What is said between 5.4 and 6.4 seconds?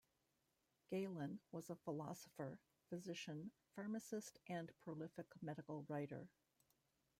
medical writer.